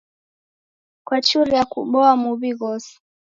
Kwachuria 1.05 1.63
kuboa 1.71 2.11
muw'i 2.21 2.51
ghose. 2.59 2.93